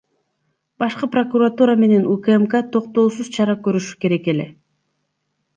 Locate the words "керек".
4.07-4.35